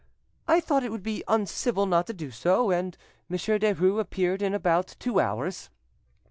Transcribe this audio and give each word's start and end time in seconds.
I 0.47 0.59
thought 0.59 0.83
it 0.83 0.89
would 0.91 1.03
be 1.03 1.23
uncivil 1.27 1.85
not 1.85 2.07
to 2.07 2.13
do 2.13 2.31
so, 2.31 2.71
and 2.71 2.97
Monsieur 3.29 3.59
Derues 3.59 3.99
appeared 3.99 4.41
in 4.41 4.55
about 4.55 4.95
two 4.97 5.19
hours. 5.19 5.69